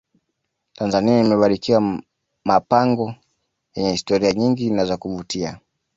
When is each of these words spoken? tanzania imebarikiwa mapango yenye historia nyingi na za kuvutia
tanzania 0.75 1.19
imebarikiwa 1.19 1.99
mapango 2.45 3.15
yenye 3.75 3.91
historia 3.91 4.33
nyingi 4.33 4.69
na 4.69 4.85
za 4.85 4.97
kuvutia 4.97 5.59